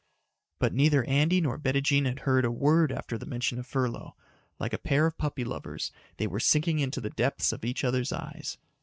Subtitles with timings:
[0.57, 4.15] But neither Andy nor Bettijean had heard a word after the mention of furlough.
[4.57, 8.11] Like a pair of puppy lovers, they were sinking into the depths of each other's
[8.11, 8.57] eyes.